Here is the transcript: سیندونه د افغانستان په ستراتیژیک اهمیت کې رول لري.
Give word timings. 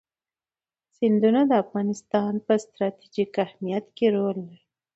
سیندونه 0.95 1.41
د 1.47 1.51
افغانستان 1.63 2.33
په 2.45 2.53
ستراتیژیک 2.63 3.33
اهمیت 3.45 3.85
کې 3.97 4.07
رول 4.15 4.37
لري. 4.47 4.61